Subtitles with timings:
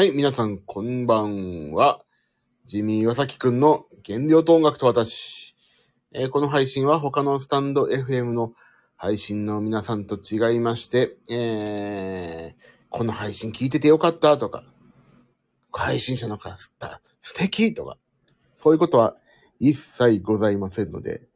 [0.00, 2.00] はい、皆さん、こんばんは。
[2.64, 5.54] ジミー岩崎くんの原料と音楽と私。
[6.14, 8.54] えーこの配信は他のスタンド FM の
[8.96, 14.64] 配信の皆さんと違いまして、えーこの配信聞いててよかったとか、
[15.70, 17.98] 配信者の方、素敵とか、
[18.56, 19.16] そういうことは
[19.58, 21.28] 一切ございませんので、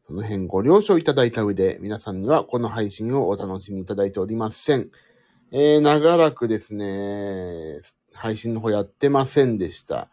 [0.00, 4.88] その辺ご了承いただいた上で、皆さんにはこの配信をお楽しみいただいておりません。
[5.52, 7.80] えー、長らくですね、
[8.14, 10.08] 配信の方やってませんでした。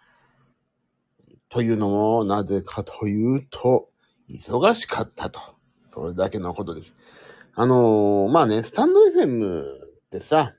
[1.50, 3.90] というのも、なぜかというと、
[4.30, 5.40] 忙しかったと。
[5.90, 6.96] それだけのことです。
[7.54, 9.66] あのーまあね、スタンド FM っ
[10.10, 10.56] てさ、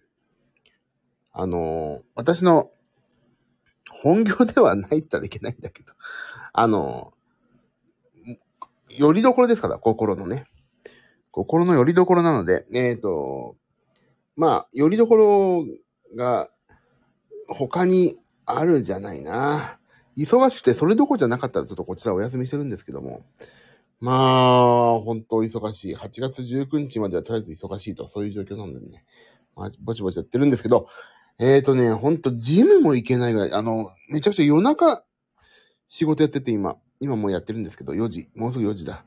[1.32, 2.70] あのー私の
[3.90, 5.92] 本業ではないって言ったらいけないんだけど、
[6.52, 10.46] あのーよりどころですから、心のね。
[11.30, 13.56] 心のよりどころなので、えっ、と、
[14.38, 15.66] まあ、よりどころ
[16.16, 16.48] が
[17.48, 18.16] 他に
[18.46, 19.80] あるじゃないな。
[20.16, 23.24] 忙しくてそれどころじゃなかったらちょっとこちらお休みしてるんですけども。
[24.00, 25.96] まあ、本当忙しい。
[25.96, 29.04] 8月19日まではとりあえず忙しいと、そういう状況なんでね。
[29.56, 30.86] まあ、ぼちぼちやってるんですけど、
[31.40, 35.02] えっ、ー、とね、ほんとジムも行けないぐらい、あの、めちゃくちゃ夜中
[35.88, 39.04] 仕事やってて今、今もうやってるんですけど、4時、もうすぐ4時だ。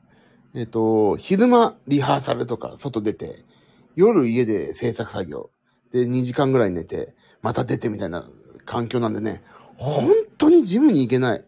[0.54, 3.46] えっ、と、昼間リハーサルとか外出て、
[3.94, 5.50] 夜家で制作作業。
[5.92, 8.28] で、2時間ぐらい寝て、また出てみたいな
[8.64, 9.42] 環境なんでね、
[9.76, 11.44] 本当にジムに行けない。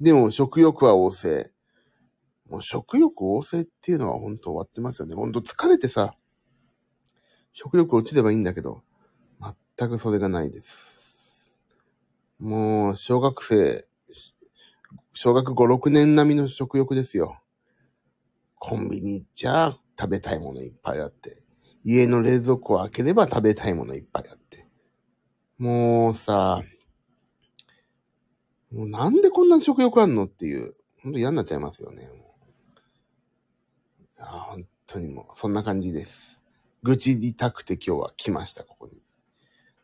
[0.00, 1.50] でも食欲は旺盛。
[2.48, 5.14] もう食欲旺盛っていうのは本当終わってますよね。
[5.14, 6.14] 本当疲れてさ、
[7.52, 8.82] 食欲落ちればいいんだけど、
[9.76, 11.52] 全くそれがないです。
[12.38, 13.86] もう、小学生、
[15.12, 17.40] 小学5、6年並みの食欲ですよ。
[18.58, 21.42] コンビニ行っちゃ食べたいものいっぱいあって。
[21.84, 24.66] 家の冷蔵庫を開ければ食べたいものいっぱいあって。
[25.58, 26.62] もうさ、
[28.72, 32.08] もうなんでこんなに食欲あんのっていう、ほんと嫌になっちゃいますよね。
[32.08, 32.16] もう
[34.00, 36.40] いや本当にもう、そんな感じです。
[36.82, 39.02] 愚痴りたくて今日は来ました、ここに。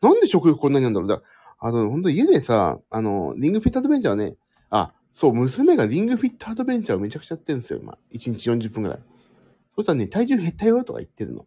[0.01, 1.21] なんで食欲こんなにあんだろうだ
[1.59, 4.35] あの、ほんと家でさ、あの、リングフィットアドベンチャーね、
[4.69, 7.97] あ、そう、娘がリングフィットアドベンチャーをめちゃくちゃやってるんですよ、今。
[8.11, 8.99] 1日40分ぐらい。
[9.77, 11.45] そしたらね、体重減ったよとか言ってるの。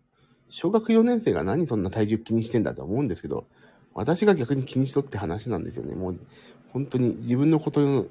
[0.49, 3.49] 小学4年生が何そんな体重気にしてんだと思うんですけど、
[3.93, 5.97] 私が逆に気にしとって話なんですよね。
[5.97, 6.21] もう、
[6.73, 8.07] 本当に自分のこと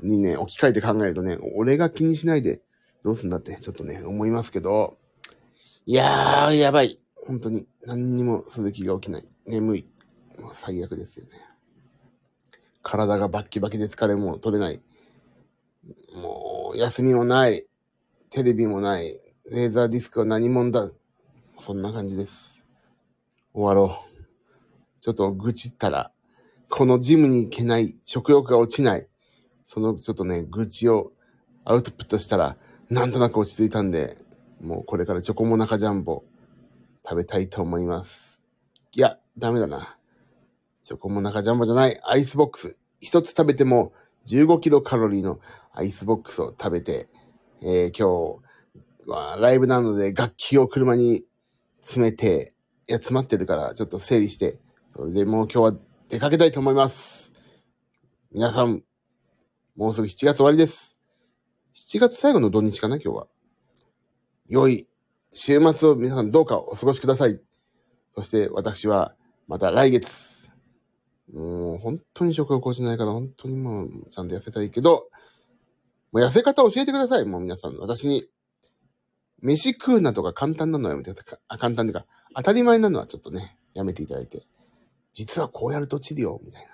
[0.00, 2.62] にね、置き換えて考えるとね、俺が気にしないで
[3.04, 4.96] どうすんだってちょっとね、思いますけど、
[5.86, 7.00] いやー、やばい。
[7.26, 9.24] 本当に何にもする気が起きない。
[9.44, 9.86] 眠い。
[10.38, 11.30] もう最悪ですよね。
[12.82, 14.80] 体がバッキバキで疲れも取れない。
[16.14, 17.66] もう、休みもない。
[18.30, 19.18] テレビもない。
[19.50, 20.90] レーザーディスクは何者だ。
[21.58, 22.66] そんな感じです。
[23.54, 24.22] 終わろう。
[25.00, 26.12] ちょっと愚痴ったら、
[26.68, 29.08] このジムに行けない、食欲が落ちない。
[29.64, 31.12] そのちょっとね、愚痴を
[31.64, 32.58] アウトプットしたら、
[32.90, 34.18] なんとなく落ち着いたんで、
[34.60, 36.24] もうこれからチョコモナカジャンボ
[37.02, 38.42] 食べたいと思います。
[38.94, 39.96] いや、ダメだな。
[40.84, 42.78] チョコモナカジャンボじゃない、アイスボックス。
[43.00, 43.94] 一つ食べても
[44.26, 45.40] 15キロカロリーの
[45.72, 47.08] アイスボックスを食べて、
[47.62, 48.47] えー今日
[49.08, 51.24] はライブなので楽器を車に
[51.80, 52.54] 詰めて、
[52.88, 54.58] いや、詰まってるからちょっと整理して、
[54.94, 57.32] それでもう今日は出かけたいと思います。
[58.32, 58.82] 皆さん、
[59.76, 60.98] もうすぐ7月終わりです。
[61.74, 63.28] 7月最後の土日かな、今日は。
[64.46, 64.86] 良い
[65.32, 67.40] 週末を皆さんどうかお過ごしください。
[68.14, 69.14] そして私は
[69.46, 70.48] また来月。
[71.32, 75.08] もう本当に食欲落ちないから本当にもうちゃんと痩せたいけど、
[76.12, 77.24] もう痩せ方教えてください。
[77.24, 78.28] もう皆さん、私に。
[79.40, 81.38] 飯食うなとか簡単なのはやめてください。
[81.48, 84.42] あ、簡単でか、当たり前なのはちょっとね、やめていただいて。
[85.12, 86.70] 実はこうやると治療みたいな。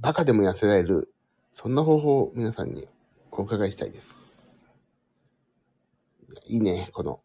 [0.00, 1.12] バカでも痩せられる。
[1.52, 2.86] そんな方法を皆さんに
[3.30, 4.14] お伺いしたいです。
[6.46, 7.20] いいね、この、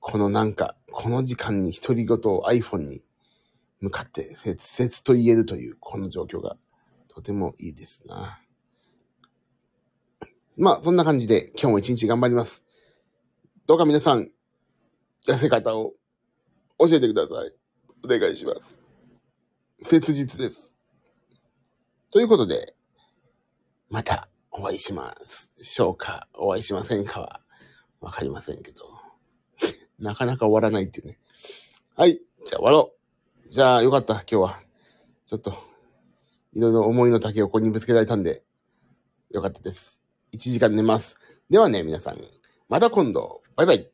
[0.00, 3.02] このなんか、この時間に独り言を iPhone に
[3.80, 6.56] 向かって切々と言えるというこの状況が
[7.08, 8.40] とてもいいですな。
[10.56, 12.62] まあ、そんな感じで今日も一日頑張ります。
[13.66, 14.30] どうか皆さん、
[15.26, 15.94] 痩せ方を
[16.78, 17.52] 教えてください。
[18.04, 18.54] お願いしま
[19.80, 19.88] す。
[19.90, 20.70] 切実です。
[22.12, 22.76] ということで、
[23.90, 25.50] またお会いします。
[25.60, 27.40] しょうかお会いしませんかは
[28.00, 28.84] わかりませんけど。
[29.98, 31.18] なかなか終わらないっていうね。
[31.96, 32.20] はい。
[32.46, 32.94] じゃあ終わろ
[33.48, 33.52] う。
[33.52, 34.62] じゃあよかった、今日は。
[35.26, 35.52] ちょっと、
[36.52, 38.44] いろいろ思いの丈をここにぶつけられたんで、
[39.30, 40.03] よかったです。
[40.34, 41.16] 1時間寝ます。
[41.48, 42.18] ではね、皆さん、
[42.68, 43.42] また今度。
[43.56, 43.93] バイバイ。